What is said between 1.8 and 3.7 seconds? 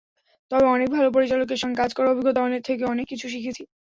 কাজ করার অভিজ্ঞতা থেকে অনেক কিছু শিখেছি।